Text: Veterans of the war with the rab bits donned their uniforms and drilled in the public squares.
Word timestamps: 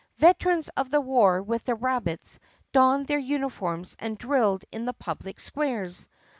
Veterans 0.17 0.67
of 0.69 0.89
the 0.89 0.99
war 0.99 1.43
with 1.43 1.65
the 1.65 1.75
rab 1.75 2.05
bits 2.05 2.39
donned 2.71 3.05
their 3.05 3.19
uniforms 3.19 3.95
and 3.99 4.17
drilled 4.17 4.65
in 4.71 4.85
the 4.85 4.93
public 4.93 5.39
squares. 5.39 6.09